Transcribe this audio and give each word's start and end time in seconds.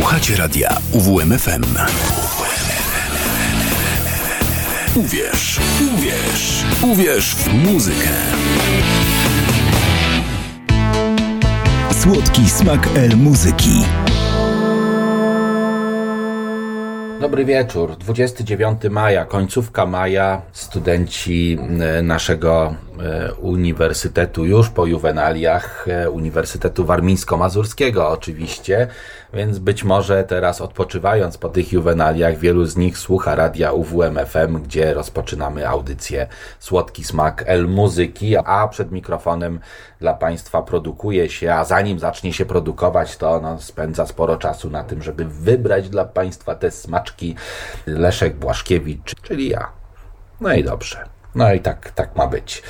Słuchacie 0.00 0.36
radia 0.36 0.76
UWMFM. 0.92 1.62
Uwierz, 4.94 5.60
uwierz, 5.94 6.64
uwierz 6.82 7.34
w 7.34 7.54
muzykę. 7.54 8.08
Słodki 12.00 12.50
smak 12.50 12.88
El 12.96 13.16
Muzyki. 13.16 13.84
Dobry 17.20 17.44
wieczór. 17.44 17.96
29 17.96 18.80
maja, 18.90 19.24
końcówka 19.24 19.86
maja. 19.86 20.42
Studenci 20.52 21.58
e, 21.80 22.02
naszego 22.02 22.74
uniwersytetu 23.40 24.44
już 24.44 24.70
po 24.70 24.86
juwenaliach, 24.86 25.88
e, 25.88 26.10
Uniwersytetu 26.10 26.84
Warmińsko-Mazurskiego 26.84 28.08
oczywiście, 28.08 28.86
więc 29.34 29.58
być 29.58 29.84
może 29.84 30.24
teraz 30.24 30.60
odpoczywając 30.60 31.38
po 31.38 31.48
tych 31.48 31.72
juwenaliach, 31.72 32.38
wielu 32.38 32.64
z 32.64 32.76
nich 32.76 32.98
słucha 32.98 33.34
radia 33.34 33.72
UWMFM, 33.72 34.62
gdzie 34.62 34.94
rozpoczynamy 34.94 35.68
audycję 35.68 36.26
Słodki 36.58 37.04
Smak 37.04 37.44
El 37.46 37.68
Muzyki, 37.68 38.36
a 38.36 38.68
przed 38.68 38.92
mikrofonem 38.92 39.60
dla 40.00 40.14
Państwa 40.14 40.62
produkuje 40.62 41.28
się, 41.28 41.54
a 41.54 41.64
zanim 41.64 41.98
zacznie 41.98 42.32
się 42.32 42.46
produkować, 42.46 43.16
to 43.16 43.40
no, 43.40 43.60
spędza 43.60 44.06
sporo 44.06 44.36
czasu 44.36 44.70
na 44.70 44.84
tym, 44.84 45.02
żeby 45.02 45.24
wybrać 45.24 45.88
dla 45.88 46.04
Państwa 46.04 46.54
te 46.54 46.70
smaczki 46.70 47.34
Leszek 47.86 48.36
Błaszkiewicz, 48.36 49.14
czyli 49.22 49.48
ja. 49.48 49.68
No 50.40 50.52
i 50.52 50.64
dobrze. 50.64 51.19
No 51.34 51.52
i 51.52 51.60
tak, 51.60 51.90
tak 51.90 52.16
ma 52.16 52.26
być. 52.26 52.62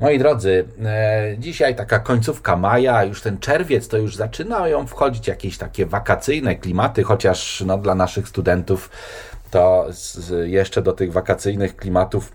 Moi 0.00 0.18
drodzy, 0.18 0.64
e, 0.84 1.34
dzisiaj 1.38 1.74
taka 1.76 1.98
końcówka 1.98 2.56
maja, 2.56 3.04
już 3.04 3.22
ten 3.22 3.38
czerwiec 3.38 3.88
to 3.88 3.98
już 3.98 4.16
zaczynają 4.16 4.86
wchodzić 4.86 5.28
jakieś 5.28 5.58
takie 5.58 5.86
wakacyjne 5.86 6.56
klimaty, 6.56 7.02
chociaż 7.02 7.62
no, 7.66 7.78
dla 7.78 7.94
naszych 7.94 8.28
studentów 8.28 8.90
to 9.50 9.86
z, 9.90 10.50
jeszcze 10.50 10.82
do 10.82 10.92
tych 10.92 11.12
wakacyjnych 11.12 11.76
klimatów 11.76 12.32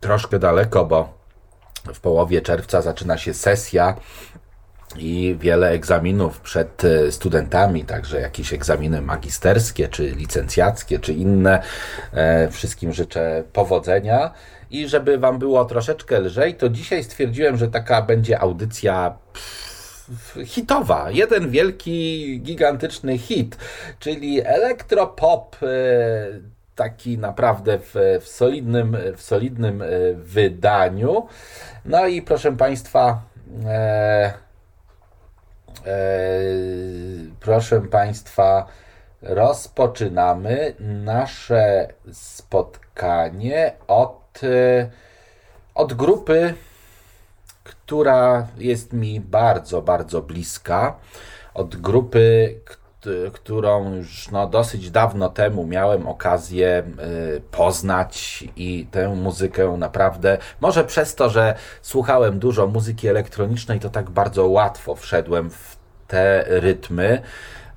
troszkę 0.00 0.38
daleko, 0.38 0.84
bo 0.84 1.22
w 1.94 2.00
połowie 2.00 2.40
czerwca 2.40 2.82
zaczyna 2.82 3.18
się 3.18 3.34
sesja 3.34 3.96
i 4.96 5.36
wiele 5.40 5.70
egzaminów 5.70 6.40
przed 6.40 6.84
e, 6.84 7.12
studentami, 7.12 7.84
także 7.84 8.20
jakieś 8.20 8.52
egzaminy 8.52 9.00
magisterskie, 9.02 9.88
czy 9.88 10.10
licencjackie, 10.10 10.98
czy 10.98 11.12
inne. 11.12 11.62
E, 12.12 12.48
wszystkim 12.50 12.92
życzę 12.92 13.44
powodzenia. 13.52 14.32
I 14.72 14.88
żeby 14.88 15.18
Wam 15.18 15.38
było 15.38 15.64
troszeczkę 15.64 16.20
lżej, 16.20 16.54
to 16.54 16.68
dzisiaj 16.68 17.04
stwierdziłem, 17.04 17.56
że 17.56 17.68
taka 17.68 18.02
będzie 18.02 18.40
audycja 18.40 19.16
hitowa. 20.44 21.10
Jeden 21.10 21.50
wielki, 21.50 22.40
gigantyczny 22.42 23.18
hit, 23.18 23.56
czyli 23.98 24.46
elektropop 24.46 25.56
e, 25.62 25.66
taki 26.74 27.18
naprawdę 27.18 27.78
w, 27.78 27.94
w, 28.20 28.28
solidnym, 28.28 28.96
w 29.16 29.22
solidnym 29.22 29.84
wydaniu. 30.14 31.26
No 31.84 32.06
i 32.06 32.22
proszę 32.22 32.56
Państwa, 32.56 33.22
e, 33.66 34.32
e, 35.86 36.10
proszę 37.40 37.80
Państwa, 37.80 38.66
rozpoczynamy 39.22 40.74
nasze 40.80 41.88
spotkanie 42.12 43.72
od, 43.88 44.18
e, 44.18 44.21
od 45.74 45.92
grupy, 45.92 46.54
która 47.64 48.46
jest 48.58 48.92
mi 48.92 49.20
bardzo, 49.20 49.82
bardzo 49.82 50.22
bliska. 50.22 50.96
Od 51.54 51.76
grupy, 51.76 52.54
którą 53.32 53.94
już 53.94 54.30
no, 54.30 54.46
dosyć 54.46 54.90
dawno 54.90 55.28
temu 55.28 55.66
miałem 55.66 56.08
okazję 56.08 56.82
y, 57.36 57.40
poznać 57.50 58.44
i 58.56 58.86
tę 58.90 59.08
muzykę 59.08 59.76
naprawdę, 59.78 60.38
może 60.60 60.84
przez 60.84 61.14
to, 61.14 61.30
że 61.30 61.54
słuchałem 61.82 62.38
dużo 62.38 62.66
muzyki 62.66 63.08
elektronicznej, 63.08 63.80
to 63.80 63.90
tak 63.90 64.10
bardzo 64.10 64.46
łatwo 64.46 64.94
wszedłem 64.94 65.50
w 65.50 65.76
te 66.08 66.44
rytmy. 66.48 67.22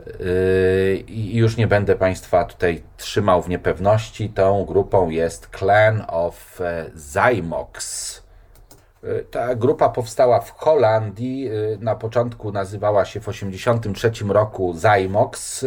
Y, 0.07 1.03
I 1.07 1.35
już 1.35 1.57
nie 1.57 1.67
będę 1.67 1.95
Państwa 1.95 2.45
tutaj 2.45 2.83
trzymał 2.97 3.41
w 3.41 3.49
niepewności. 3.49 4.29
Tą 4.29 4.65
grupą 4.65 5.09
jest 5.09 5.49
Clan 5.57 6.03
of 6.07 6.61
e, 6.61 6.85
Zymox. 6.95 8.23
E, 9.03 9.19
ta 9.23 9.55
grupa 9.55 9.89
powstała 9.89 10.39
w 10.39 10.51
Holandii. 10.51 11.47
E, 11.47 11.51
na 11.79 11.95
początku 11.95 12.51
nazywała 12.51 13.05
się 13.05 13.19
w 13.19 13.25
1983 13.25 14.25
roku 14.33 14.73
Zymox. 14.73 15.65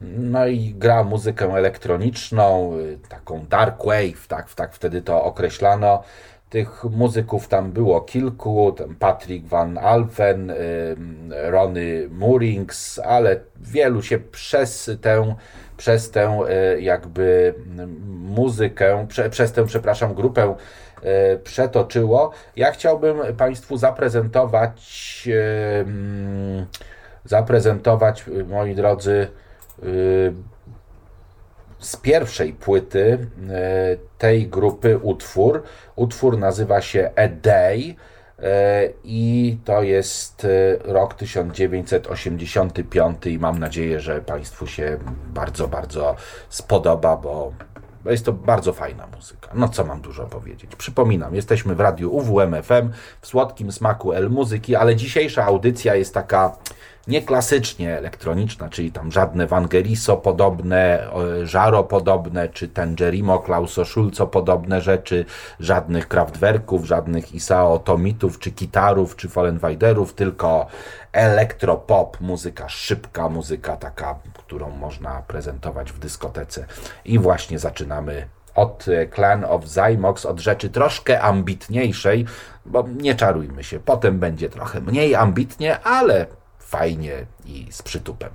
No 0.00 0.46
i 0.46 0.74
gra 0.74 1.04
muzykę 1.04 1.54
elektroniczną, 1.54 2.72
taką 3.08 3.46
dark 3.46 3.84
wave, 3.84 4.26
tak, 4.28 4.54
tak 4.54 4.74
wtedy 4.74 5.02
to 5.02 5.24
określano. 5.24 6.02
Tych 6.56 6.84
muzyków 6.84 7.48
tam 7.48 7.72
było 7.72 8.00
kilku, 8.00 8.74
Patrick 8.98 9.46
Van 9.46 9.78
Alphen, 9.78 10.52
Ronny 11.30 12.08
Moorings, 12.10 12.98
ale 12.98 13.40
wielu 13.60 14.02
się 14.02 14.18
przez 14.18 14.90
tę, 15.00 15.34
przez 15.76 16.10
tę 16.10 16.38
jakby 16.78 17.54
muzykę, 18.08 19.06
prze, 19.08 19.30
przez 19.30 19.52
tę, 19.52 19.64
przepraszam, 19.64 20.14
grupę 20.14 20.54
E, 21.02 21.36
przetoczyło. 21.36 22.30
Ja 22.56 22.72
chciałbym 22.72 23.36
Państwu 23.36 23.76
zaprezentować, 23.76 25.28
mm, 25.86 26.66
zaprezentować, 27.24 28.24
moi 28.48 28.74
drodzy, 28.74 29.28
z 31.86 31.96
pierwszej 31.96 32.52
płyty 32.52 33.26
tej 34.18 34.48
grupy 34.48 34.98
utwór. 34.98 35.62
Utwór 35.96 36.38
nazywa 36.38 36.80
się 36.80 37.10
A 37.16 37.28
Day 37.28 37.94
i 39.04 39.58
to 39.64 39.82
jest 39.82 40.46
rok 40.84 41.14
1985 41.14 43.26
i 43.26 43.38
mam 43.38 43.58
nadzieję, 43.58 44.00
że 44.00 44.20
Państwu 44.20 44.66
się 44.66 44.98
bardzo, 45.26 45.68
bardzo 45.68 46.16
spodoba, 46.48 47.16
bo 47.16 47.52
jest 48.06 48.24
to 48.24 48.32
bardzo 48.32 48.72
fajna 48.72 49.06
muzyka. 49.16 49.50
No 49.54 49.68
co 49.68 49.84
mam 49.84 50.00
dużo 50.00 50.24
powiedzieć. 50.24 50.76
Przypominam, 50.76 51.34
jesteśmy 51.34 51.74
w 51.74 51.80
radiu 51.80 52.16
UWMFM, 52.16 52.90
w 53.20 53.26
słodkim 53.26 53.72
smaku 53.72 54.12
El 54.12 54.30
Muzyki, 54.30 54.76
ale 54.76 54.96
dzisiejsza 54.96 55.44
audycja 55.44 55.94
jest 55.94 56.14
taka 56.14 56.56
nieklasycznie 57.06 57.98
elektroniczna, 57.98 58.68
czyli 58.68 58.92
tam 58.92 59.12
żadne 59.12 59.46
Wangeliso 59.46 60.16
podobne, 60.16 61.08
Żaro 61.42 61.84
podobne, 61.84 62.48
czy 62.48 62.68
Tangerimo, 62.68 63.38
Klauso 63.38 63.84
Schulzo 63.84 64.26
podobne 64.26 64.80
rzeczy, 64.80 65.24
żadnych 65.60 66.08
Kraftwerków, 66.08 66.84
żadnych 66.84 67.34
Isao 67.34 67.78
Tomitów, 67.78 68.38
czy 68.38 68.50
Kitarów, 68.50 69.16
czy 69.16 69.28
Fallenweiderów, 69.28 70.14
tylko 70.14 70.66
elektropop, 71.12 72.20
muzyka 72.20 72.68
szybka, 72.68 73.28
muzyka 73.28 73.76
taka, 73.76 74.18
którą 74.34 74.70
można 74.70 75.22
prezentować 75.26 75.92
w 75.92 75.98
dyskotece. 75.98 76.66
I 77.04 77.18
właśnie 77.18 77.58
zaczynamy 77.58 78.26
od 78.54 78.86
Clan 79.14 79.44
of 79.44 79.66
Zymox, 79.66 80.26
od 80.26 80.40
rzeczy 80.40 80.70
troszkę 80.70 81.20
ambitniejszej, 81.20 82.26
bo 82.66 82.84
nie 82.88 83.14
czarujmy 83.14 83.64
się, 83.64 83.80
potem 83.80 84.18
będzie 84.18 84.48
trochę 84.48 84.80
mniej 84.80 85.14
ambitnie, 85.14 85.80
ale 85.80 86.26
fajnie 86.66 87.26
i 87.44 87.66
z 87.70 87.82
przytupem. 87.82 88.30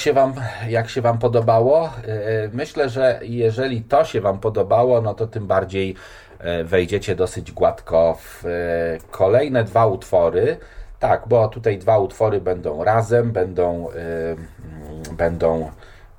Się 0.00 0.12
wam, 0.12 0.34
jak 0.68 0.88
się 0.88 1.02
wam 1.02 1.18
podobało? 1.18 1.86
E, 1.86 1.90
myślę, 2.52 2.88
że 2.88 3.20
jeżeli 3.22 3.82
to 3.82 4.04
się 4.04 4.20
wam 4.20 4.38
podobało, 4.38 5.00
no 5.00 5.14
to 5.14 5.26
tym 5.26 5.46
bardziej 5.46 5.94
e, 6.38 6.64
wejdziecie 6.64 7.16
dosyć 7.16 7.52
gładko 7.52 8.18
w 8.20 8.44
kolejne 9.10 9.64
dwa 9.64 9.86
utwory. 9.86 10.56
Tak, 10.98 11.28
bo 11.28 11.48
tutaj 11.48 11.78
dwa 11.78 11.98
utwory 11.98 12.40
będą 12.40 12.84
razem, 12.84 13.32
będą, 13.32 13.88
będą 15.12 15.70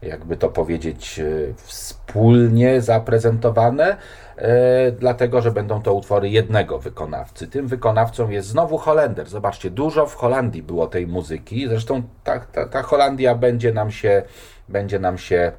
jakby 0.02 0.38
to 0.38 0.50
powiedzieć, 0.50 1.22
wspólnie 1.56 2.82
zaprezentowane. 2.82 3.98
E, 4.42 4.92
dlatego 4.92 5.42
że 5.42 5.52
będą 5.52 5.82
to 5.82 5.94
utwory 5.94 6.30
jednego 6.30 6.80
wykonawcy. 6.80 7.48
Tym 7.48 7.68
wykonawcą 7.68 8.30
jest 8.30 8.48
znowu 8.48 8.78
Holender. 8.78 9.30
Zobaczcie, 9.30 9.70
dużo 9.70 10.06
w 10.06 10.16
Holandii 10.16 10.64
było 10.64 10.88
tej 10.88 11.08
muzyki. 11.08 11.68
Zresztą 11.68 12.04
ta, 12.24 12.40
ta, 12.40 12.66
ta 12.66 12.82
Holandia 12.82 13.36
będzie 13.36 13.74
nam 13.74 13.92
się, 13.92 14.24
będzie 14.70 15.00
nam 15.00 15.18
się 15.18 15.52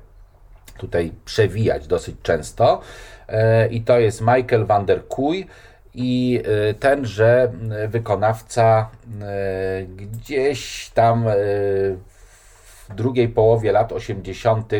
tutaj 0.78 1.12
przewijać 1.24 1.86
dosyć 1.86 2.16
często. 2.22 2.80
E, 3.28 3.68
I 3.68 3.80
to 3.80 3.98
jest 3.98 4.20
Michael 4.20 4.66
van 4.66 4.86
der 4.86 5.06
Kuy 5.06 5.44
i 5.94 6.42
e, 6.70 6.74
tenże 6.74 7.52
wykonawca 7.88 8.90
gdzieś 9.96 10.90
tam 10.94 11.24
w 12.88 12.94
drugiej 12.94 13.28
połowie 13.28 13.72
lat 13.72 13.92
80. 13.92 14.72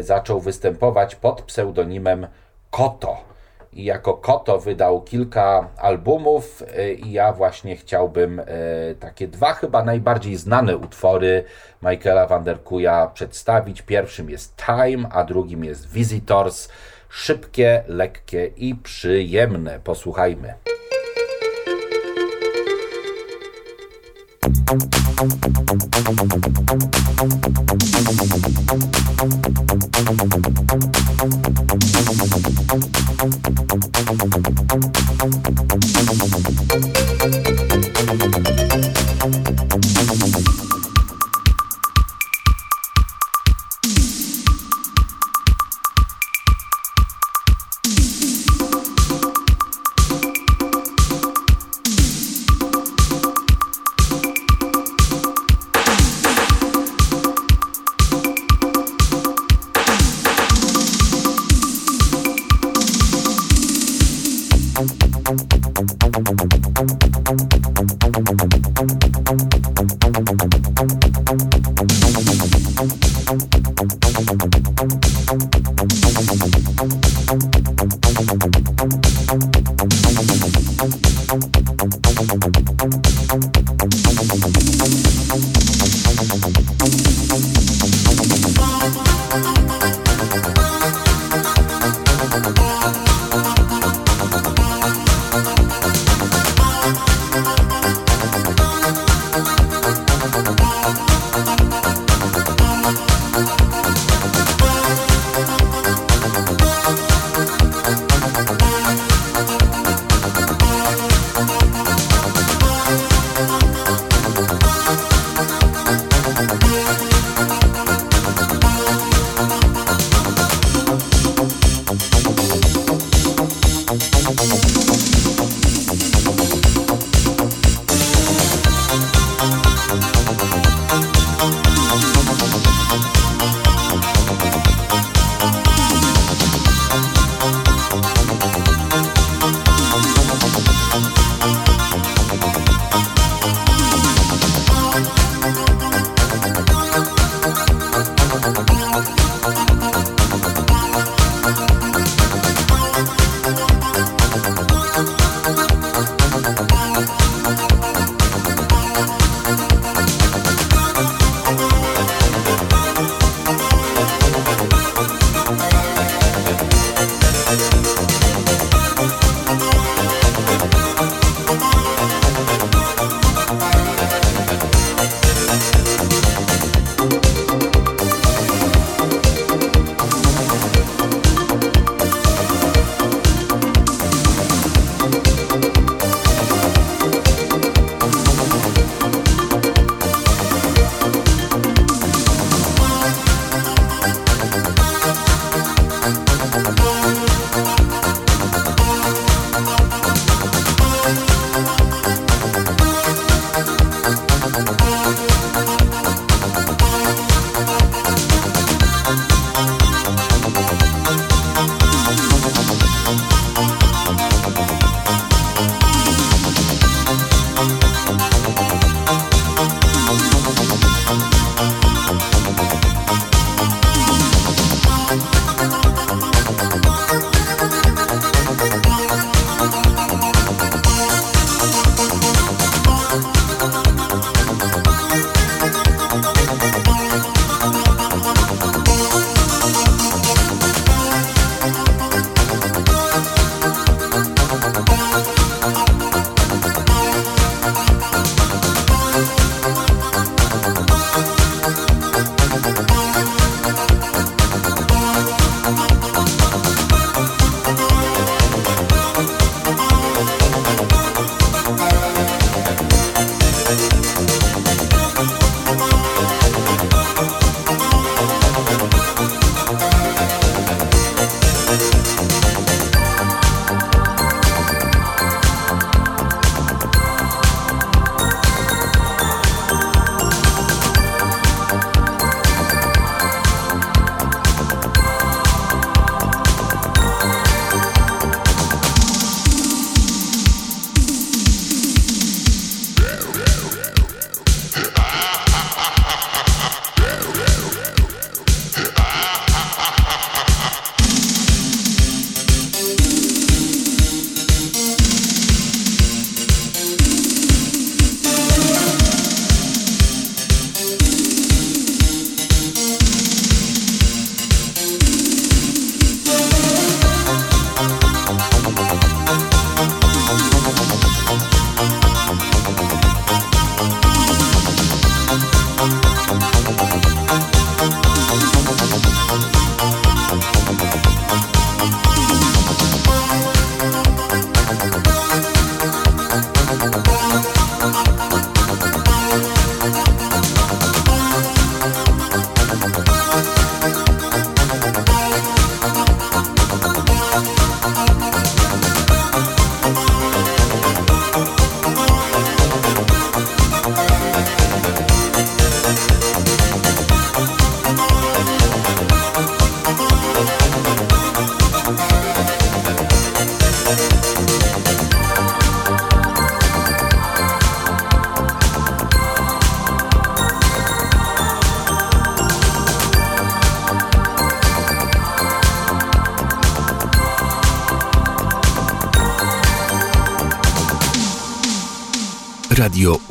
zaczął 0.00 0.40
występować 0.40 1.14
pod 1.14 1.42
pseudonimem 1.42 2.26
Koto. 2.72 3.16
I 3.72 3.84
jako 3.84 4.14
Koto 4.14 4.58
wydał 4.58 5.02
kilka 5.02 5.68
albumów, 5.76 6.62
y, 6.78 6.94
i 6.94 7.12
ja 7.12 7.32
właśnie 7.32 7.76
chciałbym 7.76 8.38
y, 8.38 8.44
takie 9.00 9.28
dwa 9.28 9.54
chyba 9.54 9.84
najbardziej 9.84 10.36
znane 10.36 10.76
utwory 10.76 11.44
Michaela 11.82 12.26
van 12.26 12.44
der 12.44 12.62
Kuja 12.62 13.06
przedstawić. 13.14 13.82
Pierwszym 13.82 14.30
jest 14.30 14.56
Time, 14.56 15.08
a 15.10 15.24
drugim 15.24 15.64
jest 15.64 15.92
Visitors. 15.92 16.68
Szybkie, 17.08 17.84
lekkie 17.88 18.46
i 18.46 18.74
przyjemne. 18.74 19.80
Posłuchajmy. 19.84 20.54
Thank 24.64 25.02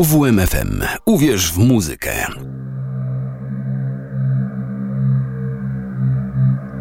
UWMFM. 0.01 0.81
Uwierz 1.05 1.51
w 1.51 1.57
muzykę. 1.57 2.25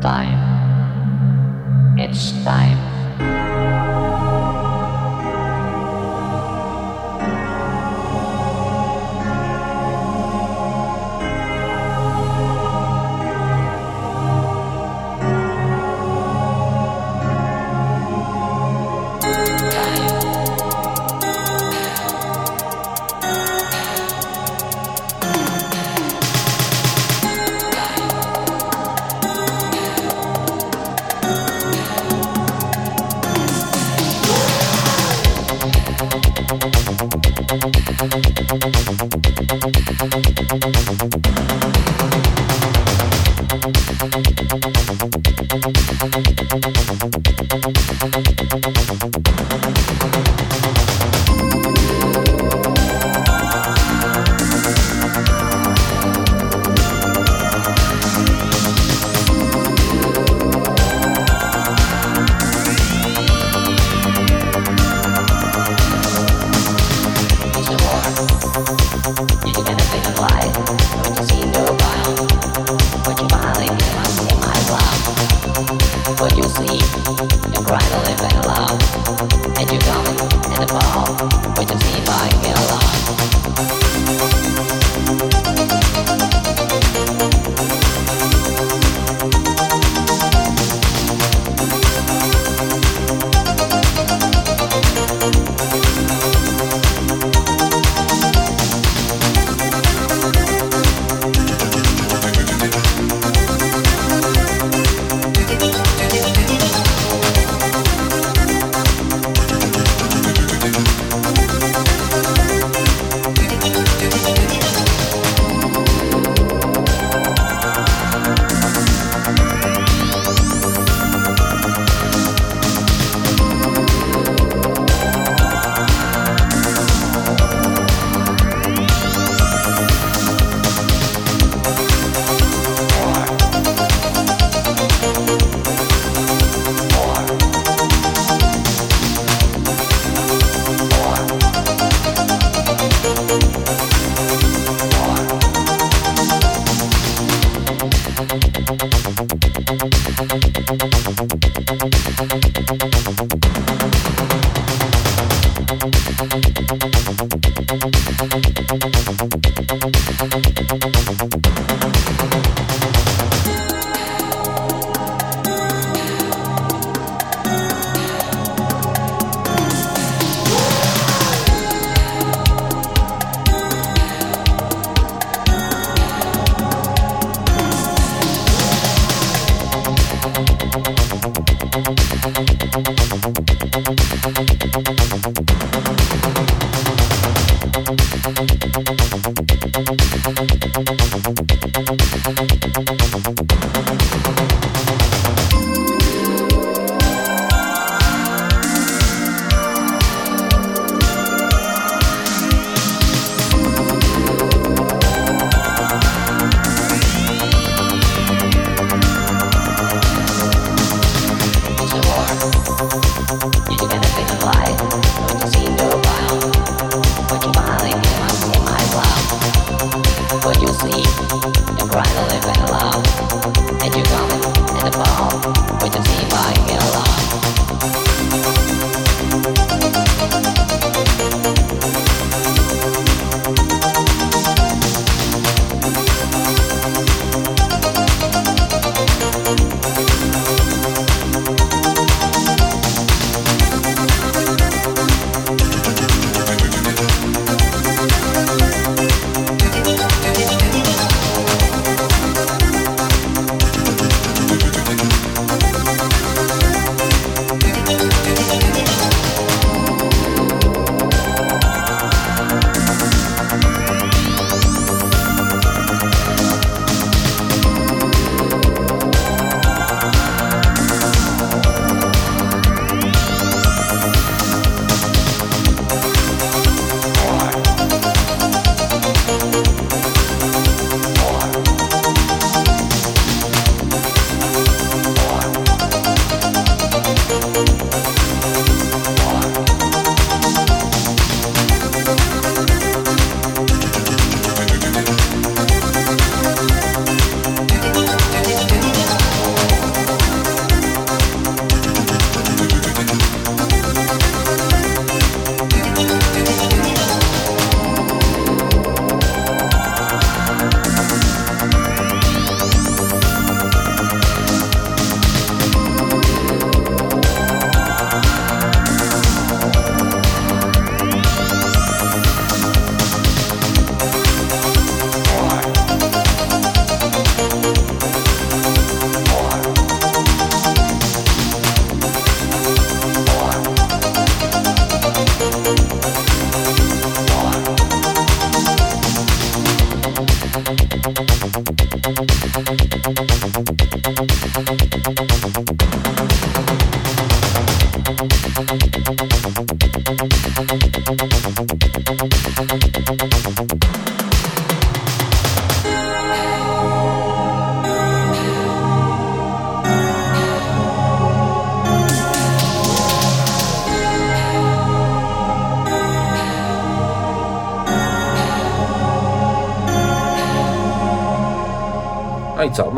Time. 0.01 0.39
It's 1.97 2.33
time. 2.45 2.77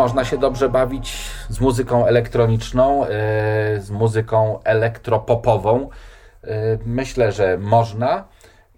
Można 0.03 0.25
się 0.25 0.39
dobrze 0.39 0.69
bawić 0.69 1.17
z 1.49 1.61
muzyką 1.61 2.07
elektroniczną, 2.07 3.01
yy, 3.01 3.09
z 3.81 3.91
muzyką 3.91 4.63
elektropopową. 4.65 5.89
Yy, 6.45 6.51
myślę, 6.87 7.33
że 7.33 7.59
można. 7.59 8.25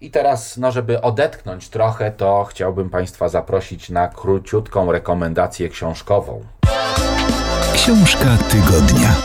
I 0.01 0.11
teraz, 0.11 0.57
no, 0.57 0.71
żeby 0.71 1.01
odetchnąć 1.01 1.69
trochę, 1.69 2.11
to 2.11 2.43
chciałbym 2.43 2.89
Państwa 2.89 3.29
zaprosić 3.29 3.89
na 3.89 4.07
króciutką 4.07 4.91
rekomendację 4.91 5.69
książkową. 5.69 6.41
Książka 7.73 8.37
tygodnia. 8.49 9.15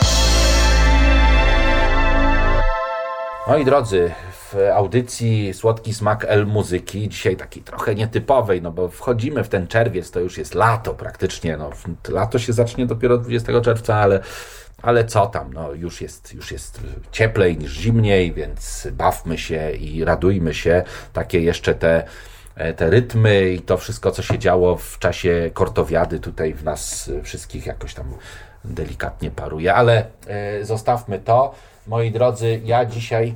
Moi 3.48 3.64
drodzy, 3.64 4.12
w 4.52 4.70
audycji 4.74 5.54
Słodki 5.54 5.94
Smak 5.94 6.24
El 6.28 6.46
Muzyki, 6.46 7.08
dzisiaj 7.08 7.36
takiej 7.36 7.62
trochę 7.62 7.94
nietypowej, 7.94 8.62
no 8.62 8.72
bo 8.72 8.88
wchodzimy 8.88 9.44
w 9.44 9.48
ten 9.48 9.66
czerwiec, 9.66 10.10
to 10.10 10.20
już 10.20 10.38
jest 10.38 10.54
lato 10.54 10.94
praktycznie, 10.94 11.56
no 11.56 11.70
lato 12.08 12.38
się 12.38 12.52
zacznie 12.52 12.86
dopiero 12.86 13.18
20 13.18 13.60
czerwca, 13.60 13.96
ale, 13.96 14.20
ale 14.82 15.04
co 15.04 15.26
tam, 15.26 15.52
no 15.52 15.72
już 15.72 16.00
jest, 16.00 16.34
już 16.34 16.52
jest 16.52 16.80
cieplej 17.12 17.58
niż 17.58 17.72
zimniej, 17.72 18.32
więc 18.32 18.88
bawmy 18.92 19.38
się 19.38 19.70
i 19.70 20.04
radujmy 20.04 20.54
się, 20.54 20.82
takie 21.12 21.40
jeszcze 21.40 21.74
te 21.74 22.04
te 22.76 22.90
rytmy 22.90 23.50
i 23.50 23.60
to 23.60 23.76
wszystko, 23.76 24.10
co 24.10 24.22
się 24.22 24.38
działo 24.38 24.76
w 24.76 24.98
czasie 24.98 25.50
kortowiady 25.54 26.20
tutaj 26.20 26.54
w 26.54 26.64
nas 26.64 27.10
wszystkich 27.22 27.66
jakoś 27.66 27.94
tam 27.94 28.14
delikatnie 28.64 29.30
paruje, 29.30 29.74
ale 29.74 30.06
e, 30.26 30.64
zostawmy 30.64 31.18
to. 31.18 31.54
Moi 31.86 32.10
drodzy, 32.10 32.60
ja 32.64 32.84
dzisiaj 32.84 33.34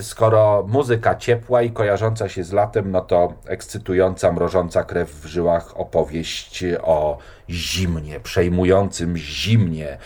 skoro 0.00 0.64
muzyka 0.68 1.14
ciepła 1.14 1.62
i 1.62 1.70
kojarząca 1.70 2.28
się 2.28 2.44
z 2.44 2.52
latem, 2.52 2.90
no 2.90 3.00
to 3.00 3.34
ekscytująca, 3.46 4.32
mrożąca 4.32 4.84
krew 4.84 5.10
w 5.10 5.26
żyłach 5.26 5.80
opowieść 5.80 6.64
o 6.82 7.18
zimnie, 7.50 8.20
przejmującym 8.20 9.16
zimnie, 9.16 9.98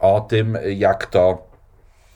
o 0.00 0.20
tym, 0.20 0.58
jak 0.76 1.06
to, 1.06 1.46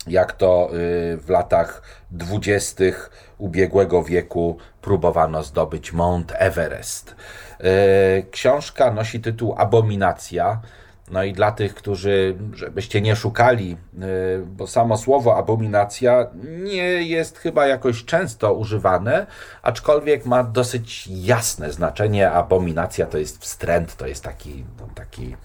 jak 0.07 0.33
to 0.33 0.71
y, 0.73 1.17
w 1.17 1.29
latach 1.29 1.83
dwudziestych 2.11 3.11
ubiegłego 3.39 4.03
wieku 4.03 4.59
próbowano 4.81 5.43
zdobyć 5.43 5.93
Mount 5.93 6.33
Everest. 6.39 7.17
Y, 7.61 8.27
książka 8.31 8.93
nosi 8.93 9.21
tytuł 9.21 9.55
Abominacja. 9.59 10.61
No 11.11 11.23
i 11.25 11.33
dla 11.33 11.53
tych, 11.53 11.75
którzy, 11.75 12.37
żebyście 12.55 13.01
nie 13.01 13.17
szukali, 13.17 13.77
y, 13.95 14.47
bo 14.47 14.67
samo 14.67 14.99
słowo 14.99 15.37
abominacja 15.37 16.27
nie 16.45 17.03
jest 17.03 17.39
chyba 17.39 17.67
jakoś 17.67 18.05
często 18.05 18.55
używane, 18.55 19.27
aczkolwiek 19.63 20.27
ma 20.27 20.45
dosyć 20.45 21.07
jasne 21.07 21.73
znaczenie. 21.73 22.31
Abominacja 22.31 23.07
to 23.07 23.19
jest 23.19 23.43
wstręt, 23.43 23.97
to 23.97 24.07
jest 24.07 24.25
taki, 24.25 24.65
no, 24.81 24.89
taki 24.95 25.37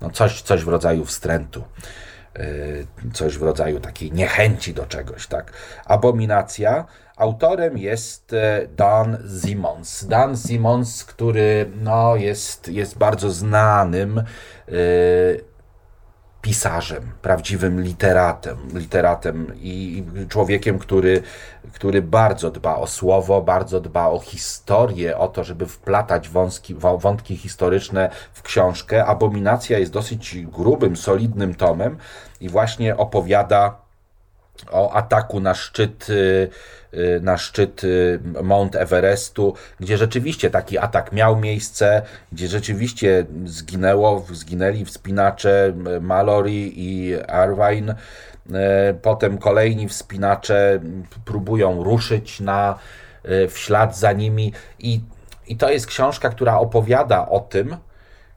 no 0.00 0.10
coś, 0.10 0.42
coś 0.42 0.64
w 0.64 0.68
rodzaju 0.68 1.04
wstrętu 1.04 1.64
y, 2.38 2.86
coś 3.12 3.38
w 3.38 3.42
rodzaju 3.42 3.80
takiej 3.80 4.12
niechęci 4.12 4.74
do 4.74 4.86
czegoś, 4.86 5.26
tak. 5.26 5.52
Abominacja. 5.84 6.84
Autorem 7.16 7.78
jest 7.78 8.32
e, 8.32 8.68
Dan 8.76 9.18
Simmons. 9.42 10.04
Dan 10.04 10.36
Simmons, 10.36 11.04
który 11.04 11.70
no, 11.82 12.16
jest, 12.16 12.68
jest 12.68 12.98
bardzo 12.98 13.30
znanym 13.30 14.22
Y, 14.72 15.44
pisarzem, 16.42 17.12
prawdziwym 17.22 17.82
literatem, 17.82 18.56
literatem 18.74 19.52
i 19.56 20.04
człowiekiem, 20.28 20.78
który, 20.78 21.22
który 21.72 22.02
bardzo 22.02 22.50
dba 22.50 22.76
o 22.76 22.86
słowo, 22.86 23.42
bardzo 23.42 23.80
dba 23.80 24.06
o 24.06 24.18
historię, 24.18 25.18
o 25.18 25.28
to, 25.28 25.44
żeby 25.44 25.66
wplatać 25.66 26.28
wąski, 26.28 26.74
wątki 26.98 27.36
historyczne 27.36 28.10
w 28.32 28.42
książkę. 28.42 29.06
Abominacja 29.06 29.78
jest 29.78 29.92
dosyć 29.92 30.38
grubym, 30.44 30.96
solidnym 30.96 31.54
tomem 31.54 31.98
i 32.40 32.48
właśnie 32.48 32.96
opowiada 32.96 33.85
o 34.70 34.92
ataku 34.92 35.40
na 35.40 35.54
szczyt, 35.54 36.10
y, 36.10 36.48
y, 36.94 37.20
na 37.22 37.38
szczyt 37.38 37.84
y, 37.84 38.20
Mount 38.42 38.76
Everestu, 38.76 39.54
gdzie 39.80 39.98
rzeczywiście 39.98 40.50
taki 40.50 40.78
atak 40.78 41.12
miał 41.12 41.36
miejsce, 41.36 42.02
gdzie 42.32 42.48
rzeczywiście 42.48 43.26
zginęło, 43.44 44.26
zginęli 44.32 44.84
wspinacze 44.84 45.74
Mallory 46.00 46.52
i 46.52 47.14
Irvine. 47.46 47.94
Potem 49.02 49.38
kolejni 49.38 49.88
wspinacze 49.88 50.80
próbują 51.24 51.84
ruszyć 51.84 52.40
na, 52.40 52.78
w 53.24 53.52
ślad 53.54 53.98
za 53.98 54.12
nimi 54.12 54.52
i, 54.78 55.00
i 55.46 55.56
to 55.56 55.70
jest 55.70 55.86
książka, 55.86 56.28
która 56.28 56.58
opowiada 56.58 57.28
o 57.28 57.40
tym, 57.40 57.76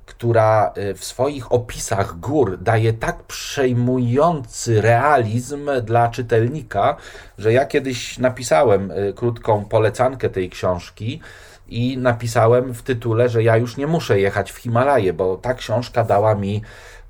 która 0.10 0.74
y, 0.78 0.93
w 0.93 1.06
swoich 1.06 1.52
opisach 1.52 2.19
gór 2.19 2.58
daje 2.58 2.93
tak 2.93 3.24
przejmujący 3.24 4.82
realizm 4.82 5.69
dla 5.84 6.10
czytelnika, 6.10 6.95
że 7.38 7.54
ja 7.54 7.65
kiedyś 7.65 8.17
napisałem 8.17 8.91
y, 8.91 9.13
krótką 9.15 9.65
polecankę 9.65 10.30
tej 10.30 10.50
książki 10.50 11.22
i 11.67 11.98
napisałem 11.98 12.74
w 12.74 12.82
tytule, 12.82 13.30
że 13.30 13.43
ja 13.43 13.58
już 13.58 13.78
nie 13.78 13.88
muszę 13.88 14.19
jechać 14.19 14.52
w 14.52 14.58
Himalaje, 14.58 15.13
bo 15.13 15.38
ta 15.38 15.54
książka 15.54 16.04
dała 16.04 16.36
mi 16.36 16.62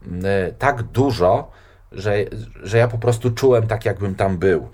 y, 0.04 0.10
tak 0.58 0.84
dużo, 0.84 1.52
że, 1.92 2.16
że 2.64 2.78
ja 2.78 2.88
po 2.88 2.98
prostu 2.98 3.32
czułem 3.32 3.68
tak, 3.68 3.86
jakbym 3.86 4.16
tam 4.16 4.38
był 4.38 4.70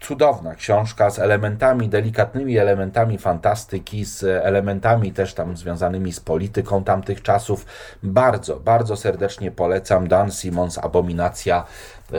cudowna 0.00 0.54
książka 0.54 1.10
z 1.10 1.18
elementami, 1.18 1.88
delikatnymi 1.88 2.58
elementami 2.58 3.18
fantastyki, 3.18 4.04
z 4.04 4.24
elementami 4.24 5.12
też 5.12 5.34
tam 5.34 5.56
związanymi 5.56 6.12
z 6.12 6.20
polityką 6.20 6.84
tamtych 6.84 7.22
czasów. 7.22 7.66
Bardzo, 8.02 8.60
bardzo 8.60 8.96
serdecznie 8.96 9.50
polecam. 9.50 10.08
Dan 10.08 10.30
Simons, 10.30 10.78
Abominacja. 10.78 11.64
E, 12.12 12.16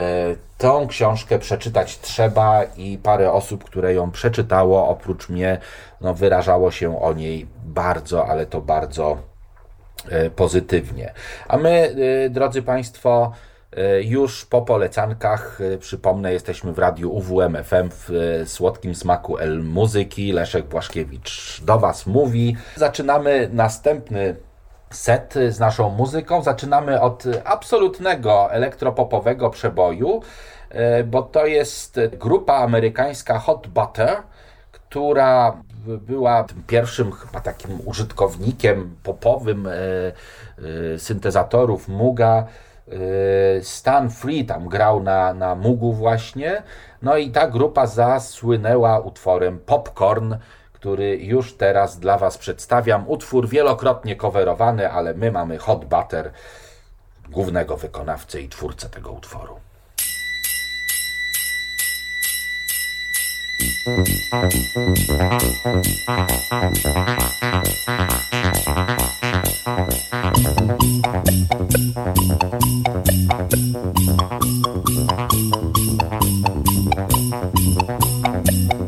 tą 0.58 0.86
książkę 0.86 1.38
przeczytać 1.38 2.00
trzeba 2.00 2.64
i 2.76 2.98
parę 2.98 3.32
osób, 3.32 3.64
które 3.64 3.94
ją 3.94 4.10
przeczytało, 4.10 4.88
oprócz 4.88 5.28
mnie, 5.28 5.58
no, 6.00 6.14
wyrażało 6.14 6.70
się 6.70 7.02
o 7.02 7.12
niej 7.12 7.46
bardzo, 7.64 8.26
ale 8.26 8.46
to 8.46 8.60
bardzo 8.60 9.18
e, 10.08 10.30
pozytywnie. 10.30 11.12
A 11.48 11.56
my, 11.56 11.94
e, 12.26 12.30
drodzy 12.30 12.62
Państwo, 12.62 13.32
już 14.02 14.46
po 14.46 14.62
polecankach, 14.62 15.60
e, 15.60 15.78
przypomnę, 15.78 16.32
jesteśmy 16.32 16.72
w 16.72 16.78
radiu 16.78 17.12
UWMFM 17.12 17.90
w 17.90 18.10
e, 18.10 18.46
słodkim 18.46 18.94
smaku 18.94 19.38
El 19.38 19.62
Muzyki. 19.62 20.32
Leszek 20.32 20.66
Błaszkiewicz 20.66 21.60
do 21.64 21.78
Was 21.78 22.06
mówi. 22.06 22.56
Zaczynamy 22.76 23.48
następny 23.52 24.36
set 24.90 25.34
z 25.48 25.58
naszą 25.58 25.90
muzyką. 25.90 26.42
Zaczynamy 26.42 27.00
od 27.00 27.24
absolutnego 27.44 28.52
elektropopowego 28.52 29.50
przeboju, 29.50 30.22
bo 31.06 31.22
to 31.22 31.46
jest 31.46 32.00
grupa 32.18 32.54
amerykańska 32.54 33.38
Hot 33.38 33.66
Butter, 33.66 34.16
która 34.72 35.56
była 35.86 36.44
pierwszym 36.66 37.12
chyba 37.12 37.40
takim 37.40 37.78
użytkownikiem 37.84 38.96
popowym 39.02 39.68
syntezatorów 40.98 41.88
Muga 41.88 42.46
Y, 42.92 43.60
Stan 43.64 44.10
Free 44.10 44.44
tam 44.44 44.68
grał 44.68 45.02
na, 45.02 45.34
na 45.34 45.54
Mugu 45.54 45.92
właśnie. 45.92 46.62
No 47.02 47.16
i 47.16 47.30
ta 47.30 47.46
grupa 47.46 47.86
zasłynęła 47.86 48.98
utworem 48.98 49.58
Popcorn, 49.58 50.34
który 50.72 51.16
już 51.16 51.56
teraz 51.56 51.98
dla 51.98 52.18
Was 52.18 52.38
przedstawiam. 52.38 53.08
Utwór 53.08 53.48
wielokrotnie 53.48 54.16
coverowany, 54.16 54.90
ale 54.90 55.14
my 55.14 55.32
mamy 55.32 55.58
Hot 55.58 55.84
Butter, 55.84 56.30
głównego 57.28 57.76
wykonawcę 57.76 58.40
i 58.40 58.48
twórcę 58.48 58.88
tego 58.88 59.12
utworu. 59.12 59.56
Thank 69.32 69.92
you. 78.72 78.81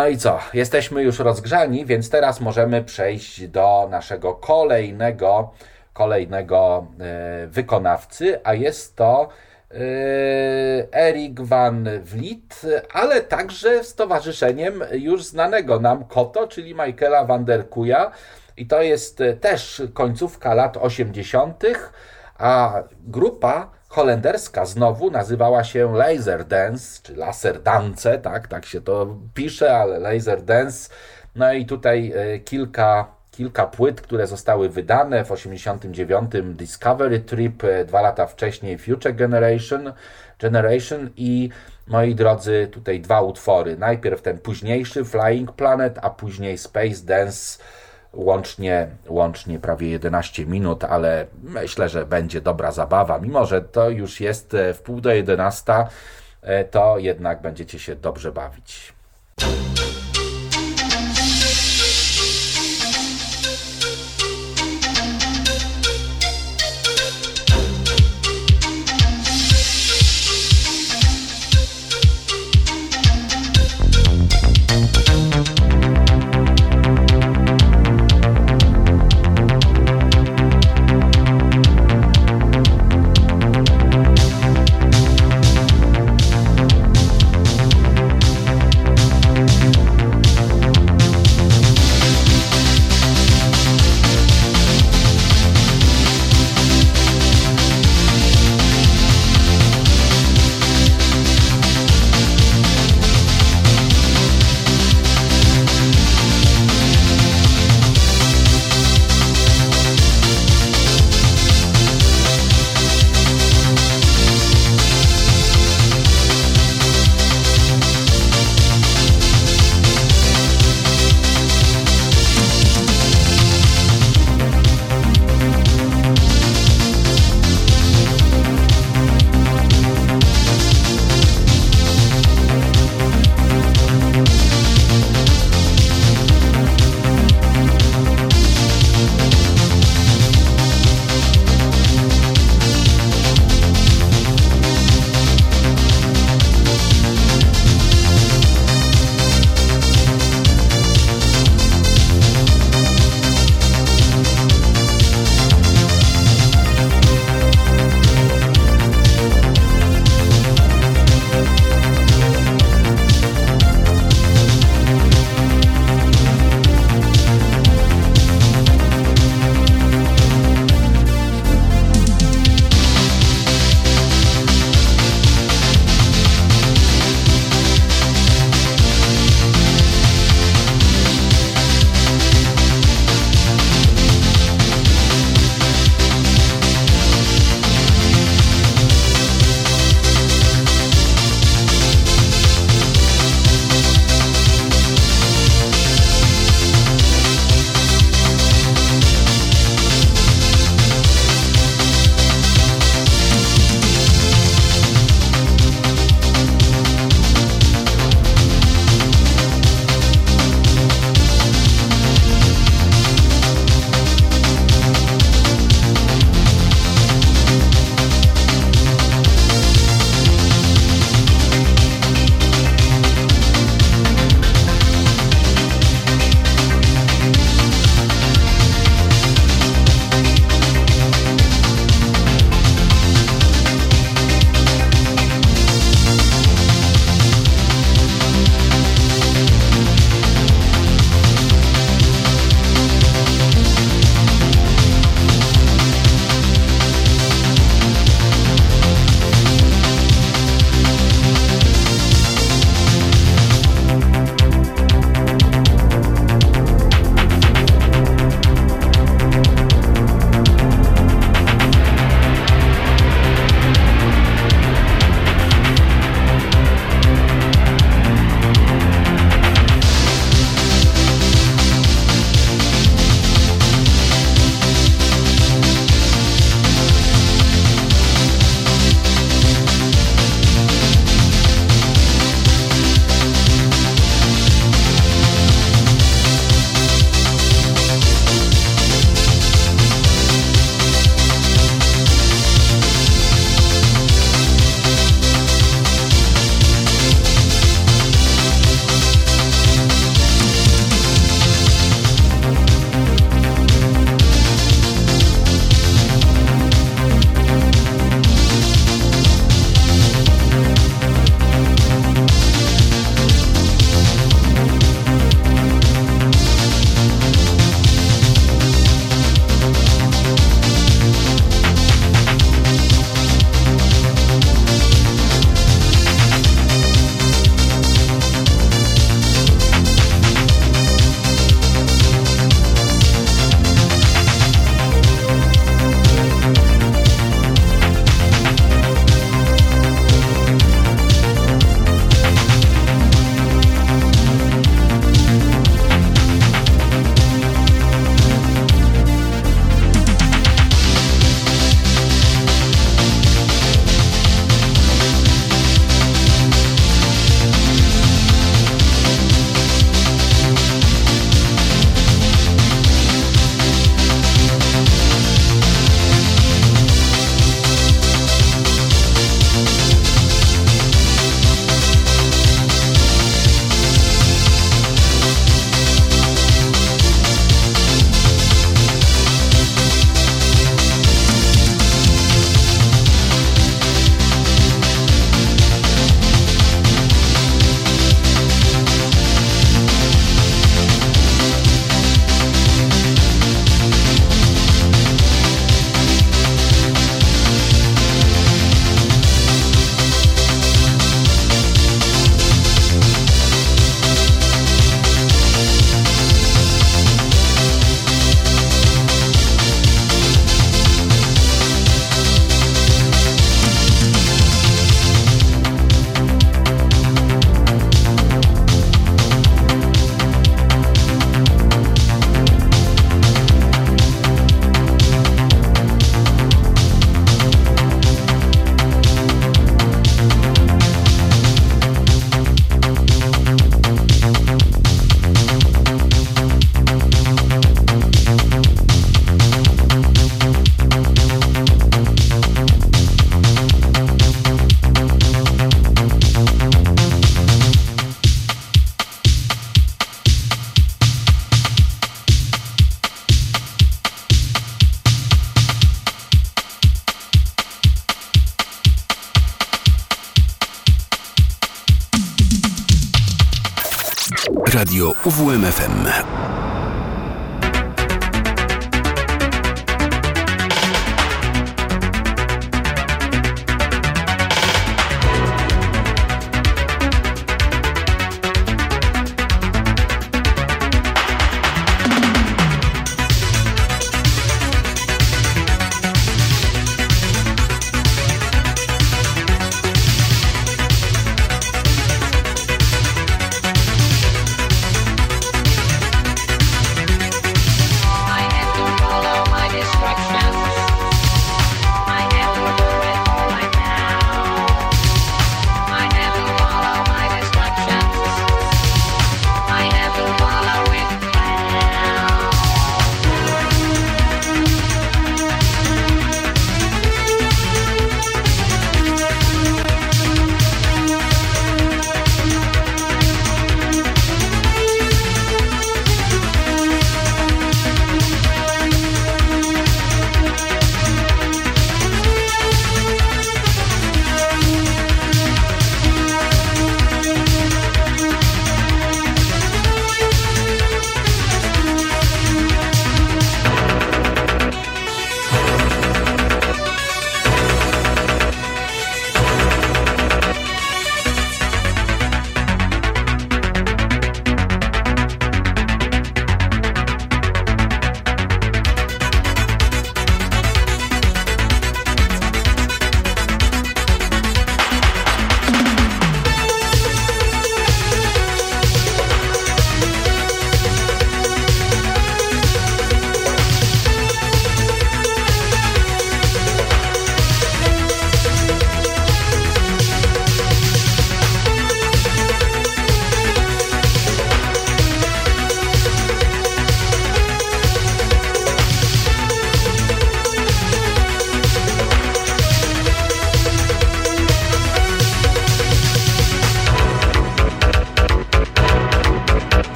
No 0.00 0.08
i 0.08 0.18
co? 0.18 0.38
Jesteśmy 0.54 1.02
już 1.02 1.18
rozgrzani, 1.18 1.86
więc 1.86 2.10
teraz 2.10 2.40
możemy 2.40 2.84
przejść 2.84 3.48
do 3.48 3.88
naszego 3.90 4.34
kolejnego, 4.34 5.50
kolejnego 5.92 6.86
e, 7.00 7.46
wykonawcy, 7.46 8.40
a 8.44 8.54
jest 8.54 8.96
to 8.96 9.28
e, 9.70 9.76
Erik 10.94 11.40
van 11.40 11.88
Vliet, 12.02 12.62
ale 12.92 13.20
także 13.20 13.84
z 13.84 13.94
towarzyszeniem 13.94 14.84
już 14.92 15.24
znanego 15.24 15.80
nam 15.80 16.04
Koto, 16.04 16.48
czyli 16.48 16.74
Michaela 16.74 17.24
van 17.24 17.44
der 17.44 17.68
Kuja. 17.68 18.10
I 18.56 18.66
to 18.66 18.82
jest 18.82 19.22
też 19.40 19.82
końcówka 19.94 20.54
lat 20.54 20.76
80., 20.76 21.64
a 22.38 22.82
grupa 23.06 23.79
holenderska 23.90 24.64
znowu 24.66 25.10
nazywała 25.10 25.64
się 25.64 25.94
Laser 25.94 26.44
Dance, 26.44 27.00
czy 27.02 27.16
Laser 27.16 27.62
Dance, 27.62 28.18
tak, 28.18 28.48
tak 28.48 28.66
się 28.66 28.80
to 28.80 29.16
pisze, 29.34 29.76
ale 29.76 29.98
Laser 29.98 30.42
Dance. 30.42 30.90
No 31.36 31.52
i 31.52 31.66
tutaj 31.66 32.12
e, 32.16 32.38
kilka, 32.38 33.06
kilka 33.30 33.66
płyt, 33.66 34.00
które 34.00 34.26
zostały 34.26 34.68
wydane 34.68 35.24
w 35.24 35.32
89 35.32 36.30
Discovery 36.44 37.20
Trip, 37.20 37.64
e, 37.64 37.84
dwa 37.84 38.00
lata 38.00 38.26
wcześniej 38.26 38.78
Future 38.78 39.14
Generation, 39.14 39.92
Generation 40.38 41.10
i 41.16 41.50
moi 41.86 42.14
drodzy, 42.14 42.68
tutaj 42.72 43.00
dwa 43.00 43.20
utwory. 43.20 43.76
Najpierw 43.76 44.22
ten 44.22 44.38
późniejszy 44.38 45.04
Flying 45.04 45.52
Planet, 45.52 45.98
a 46.02 46.10
później 46.10 46.58
Space 46.58 47.04
Dance 47.04 47.58
łącznie, 48.12 48.88
łącznie 49.08 49.58
prawie 49.58 49.88
11 49.88 50.46
minut, 50.46 50.84
ale 50.84 51.26
myślę, 51.42 51.88
że 51.88 52.06
będzie 52.06 52.40
dobra 52.40 52.72
zabawa. 52.72 53.18
Mimo, 53.18 53.46
że 53.46 53.62
to 53.62 53.90
już 53.90 54.20
jest 54.20 54.54
e, 54.54 54.74
w 54.74 54.82
pół 54.82 55.00
do 55.00 55.12
11, 55.12 55.86
e, 56.42 56.64
to 56.64 56.98
jednak 56.98 57.42
będziecie 57.42 57.78
się 57.78 57.96
dobrze 57.96 58.32
bawić. 58.32 58.92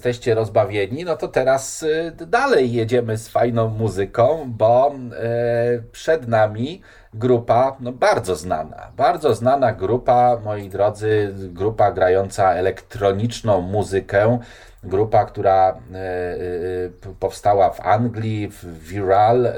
jesteście 0.00 0.34
rozbawieni, 0.34 1.04
no 1.04 1.16
to 1.16 1.28
teraz 1.28 1.82
y, 1.82 2.12
dalej 2.26 2.72
jedziemy 2.72 3.16
z 3.18 3.28
fajną 3.28 3.68
muzyką, 3.68 4.44
bo 4.46 4.94
y, 5.76 5.82
przed 5.92 6.28
nami 6.28 6.82
grupa 7.14 7.76
no, 7.80 7.92
bardzo 7.92 8.36
znana. 8.36 8.92
Bardzo 8.96 9.34
znana 9.34 9.72
grupa, 9.72 10.38
moi 10.44 10.68
drodzy, 10.68 11.34
grupa 11.34 11.92
grająca 11.92 12.54
elektroniczną 12.54 13.60
muzykę 13.60 14.38
grupa, 14.82 15.24
która 15.24 15.68
e, 15.68 15.96
e, 15.96 16.36
e, 17.06 17.14
powstała 17.20 17.70
w 17.70 17.80
Anglii, 17.80 18.48
w 18.48 18.88
Viral 18.88 19.52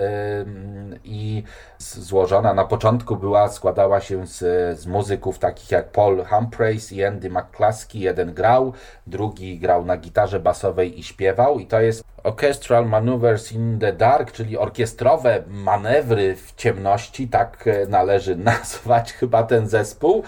i 1.05 1.43
złożona 1.79 2.55
na 2.55 2.65
początku 2.65 3.17
była, 3.17 3.49
składała 3.49 4.01
się 4.01 4.27
z, 4.27 4.39
z 4.79 4.87
muzyków 4.87 5.39
takich 5.39 5.71
jak 5.71 5.89
Paul 5.89 6.25
Humphreys 6.25 6.93
i 6.93 7.05
Andy 7.05 7.31
McCluskey. 7.31 8.01
Jeden 8.01 8.35
grał, 8.35 8.73
drugi 9.07 9.59
grał 9.59 9.85
na 9.85 9.97
gitarze 9.97 10.41
basowej 10.41 11.01
i 11.01 11.03
śpiewał 11.03 11.59
i 11.59 11.67
to 11.67 11.81
jest 11.81 12.05
Orchestral 12.25 12.87
Maneuvers 12.87 13.53
in 13.53 13.79
the 13.79 13.93
Dark, 13.93 14.33
czyli 14.33 14.59
orkiestrowe 14.59 15.43
manewry 15.49 16.37
w 16.37 16.55
ciemności, 16.55 17.29
tak 17.29 17.69
należy 17.89 18.37
nazwać 18.53 19.13
chyba 19.13 19.43
ten 19.43 19.69
zespół. 19.69 20.23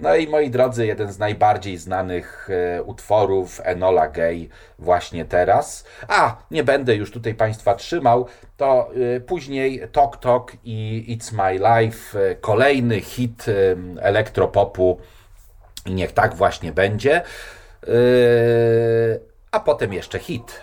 No 0.00 0.16
i 0.16 0.28
moi 0.28 0.50
drodzy, 0.50 0.86
jeden 0.86 1.12
z 1.12 1.18
najbardziej 1.18 1.78
znanych 1.78 2.48
utworów 2.86 3.60
Enola 3.64 4.08
Gay 4.08 4.39
właśnie 4.78 5.24
teraz. 5.24 5.84
A, 6.08 6.36
nie 6.50 6.64
będę 6.64 6.94
już 6.94 7.10
tutaj 7.10 7.34
Państwa 7.34 7.74
trzymał, 7.74 8.26
to 8.56 8.90
e, 9.16 9.20
później 9.20 9.82
Tok 9.92 10.16
Tok 10.16 10.52
i 10.64 11.04
It's 11.18 11.32
My 11.32 11.52
Life, 11.52 12.20
e, 12.20 12.34
kolejny 12.34 13.00
hit 13.00 13.46
e, 13.48 13.52
elektropopu 14.02 15.00
i 15.86 15.94
niech 15.94 16.12
tak 16.12 16.34
właśnie 16.34 16.72
będzie. 16.72 17.22
A 19.52 19.60
potem 19.60 19.92
jeszcze 19.92 20.18
hit. 20.18 20.62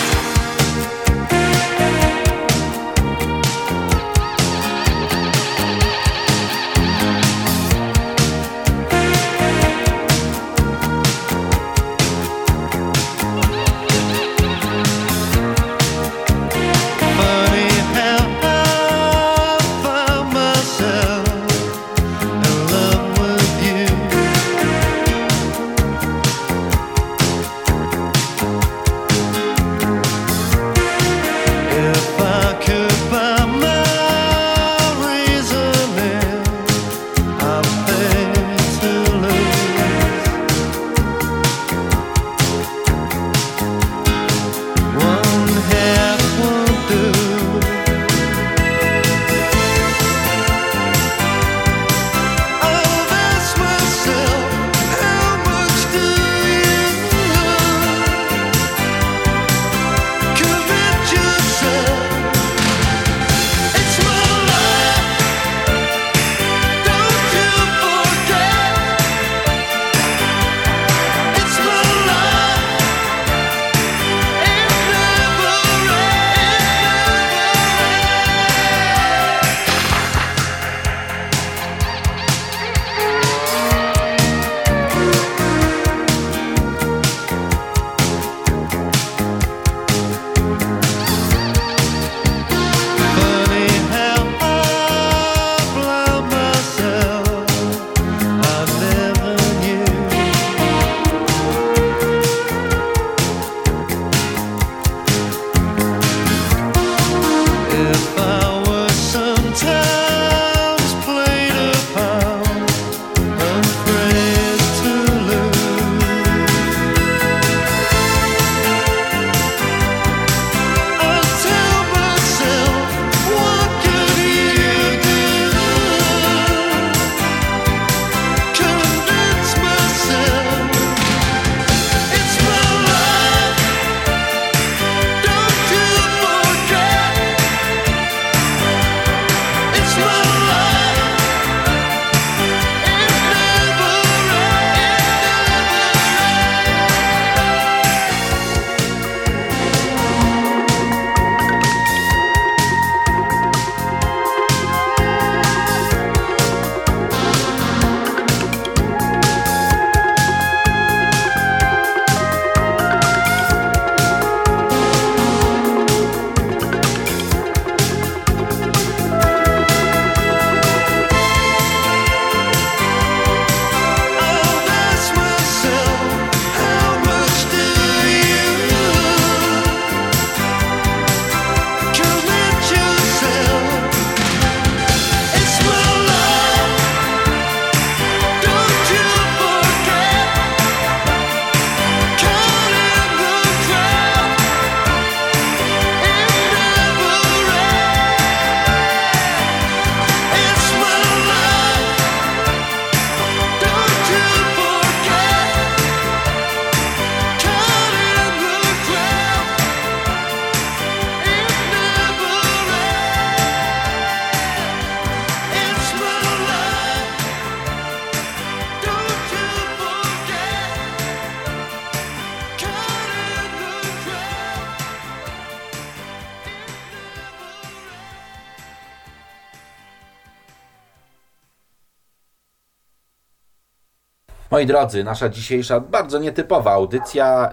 Moi 234.61 234.67
drodzy, 234.67 235.03
nasza 235.03 235.29
dzisiejsza 235.29 235.79
bardzo 235.79 236.19
nietypowa 236.19 236.71
audycja, 236.71 237.51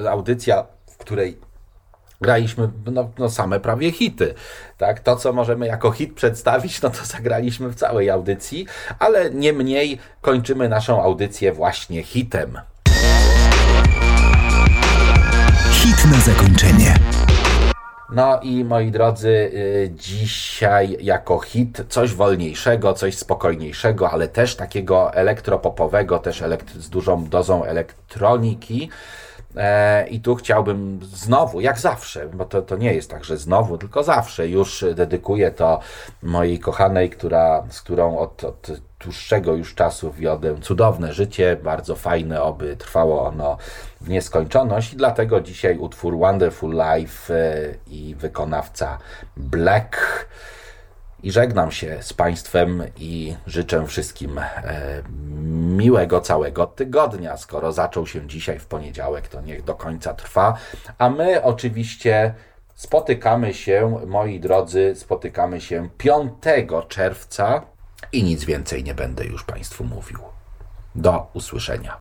y, 0.00 0.10
audycja, 0.10 0.64
w 0.90 0.96
której 0.96 1.38
graliśmy 2.20 2.68
no, 2.86 3.10
no 3.18 3.30
same 3.30 3.60
prawie 3.60 3.92
hity. 3.92 4.34
Tak? 4.78 5.00
To, 5.00 5.16
co 5.16 5.32
możemy 5.32 5.66
jako 5.66 5.90
hit 5.90 6.14
przedstawić, 6.14 6.82
no 6.82 6.90
to 6.90 7.04
zagraliśmy 7.04 7.68
w 7.68 7.74
całej 7.74 8.10
audycji, 8.10 8.66
ale 8.98 9.30
nie 9.30 9.52
mniej 9.52 9.98
kończymy 10.20 10.68
naszą 10.68 11.02
audycję 11.02 11.52
właśnie 11.52 12.02
hitem. 12.02 12.58
Hit 15.72 16.04
na 16.12 16.20
zakończenie. 16.20 17.17
No 18.10 18.40
i 18.42 18.64
moi 18.64 18.90
drodzy, 18.90 19.28
y, 19.28 19.90
dzisiaj 19.94 20.96
jako 21.00 21.38
hit 21.38 21.82
coś 21.88 22.14
wolniejszego, 22.14 22.94
coś 22.94 23.16
spokojniejszego, 23.16 24.10
ale 24.10 24.28
też 24.28 24.56
takiego 24.56 25.14
elektropopowego, 25.14 26.18
też 26.18 26.42
z 26.78 26.88
dużą 26.88 27.28
dozą 27.28 27.64
elektroniki. 27.64 28.90
E, 29.58 30.06
I 30.08 30.20
tu 30.20 30.34
chciałbym 30.34 31.00
znowu, 31.02 31.60
jak 31.60 31.78
zawsze, 31.78 32.28
bo 32.28 32.44
to, 32.44 32.62
to 32.62 32.76
nie 32.76 32.94
jest 32.94 33.10
tak, 33.10 33.24
że 33.24 33.36
znowu, 33.36 33.78
tylko 33.78 34.02
zawsze 34.02 34.48
już 34.48 34.84
dedykuję 34.94 35.50
to 35.50 35.80
mojej 36.22 36.58
kochanej, 36.58 37.10
która, 37.10 37.64
z 37.70 37.82
którą 37.82 38.18
od, 38.18 38.44
od 38.44 38.70
dłuższego 39.00 39.54
już 39.54 39.74
czasu 39.74 40.12
wiodę 40.12 40.60
cudowne 40.60 41.12
życie, 41.12 41.56
bardzo 41.62 41.96
fajne, 41.96 42.42
oby 42.42 42.76
trwało 42.76 43.26
ono 43.26 43.56
w 44.00 44.08
nieskończoność 44.08 44.92
i 44.92 44.96
dlatego 44.96 45.40
dzisiaj 45.40 45.78
utwór 45.78 46.18
Wonderful 46.18 46.70
Life 46.72 47.34
e, 47.34 47.74
i 47.86 48.14
wykonawca 48.14 48.98
Black. 49.36 49.96
I 51.22 51.32
żegnam 51.32 51.70
się 51.70 51.98
z 52.00 52.12
Państwem 52.12 52.82
i 52.96 53.36
życzę 53.46 53.86
wszystkim 53.86 54.38
e, 54.38 55.02
miłego 55.76 56.20
całego 56.20 56.66
tygodnia. 56.66 57.36
Skoro 57.36 57.72
zaczął 57.72 58.06
się 58.06 58.26
dzisiaj 58.26 58.58
w 58.58 58.66
poniedziałek, 58.66 59.28
to 59.28 59.40
niech 59.40 59.64
do 59.64 59.74
końca 59.74 60.14
trwa. 60.14 60.54
A 60.98 61.10
my 61.10 61.42
oczywiście 61.42 62.34
spotykamy 62.74 63.54
się, 63.54 64.00
moi 64.06 64.40
drodzy, 64.40 64.94
spotykamy 64.96 65.60
się 65.60 65.88
5 65.98 66.32
czerwca 66.88 67.62
i 68.12 68.22
nic 68.22 68.44
więcej 68.44 68.84
nie 68.84 68.94
będę 68.94 69.24
już 69.24 69.44
Państwu 69.44 69.84
mówił. 69.84 70.18
Do 70.94 71.26
usłyszenia. 71.34 71.98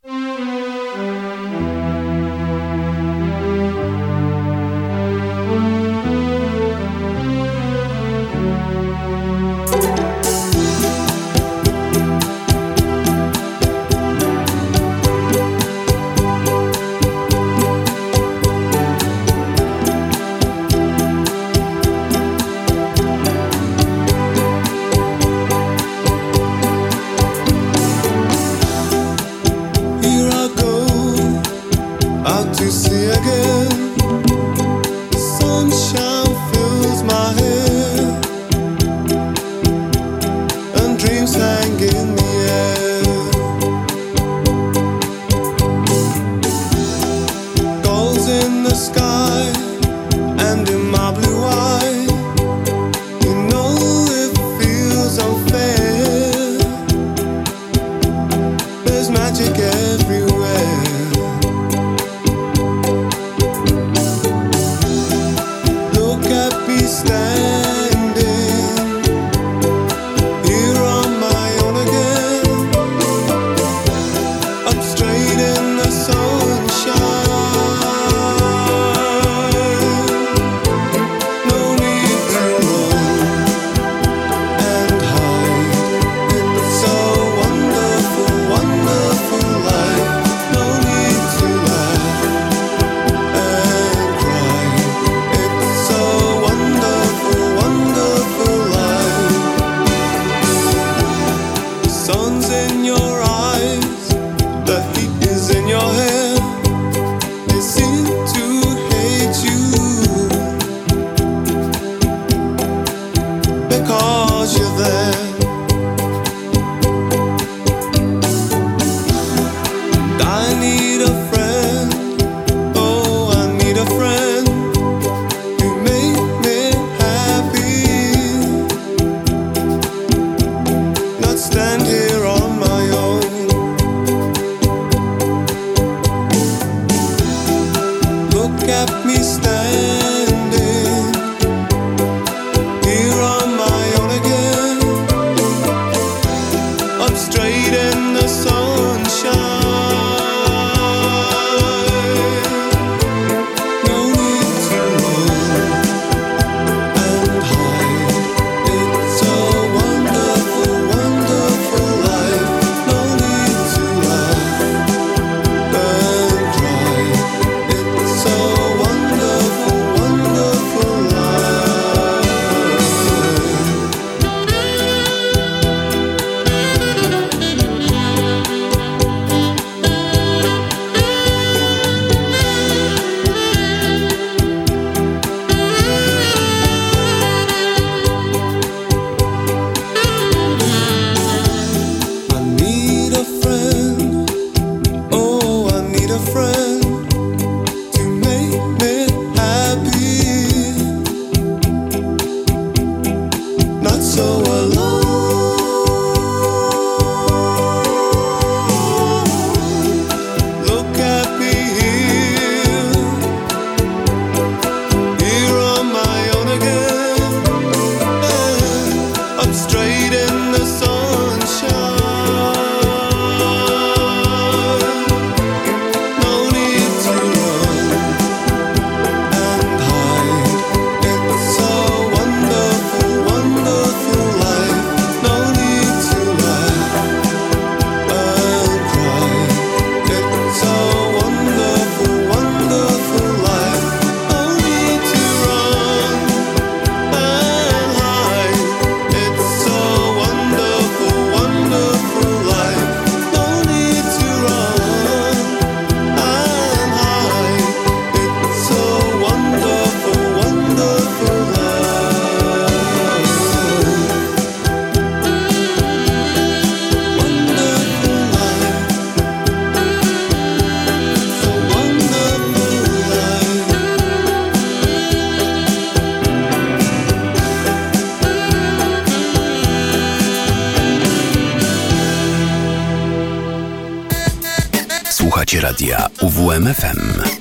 Słuchacie 286.58 287.37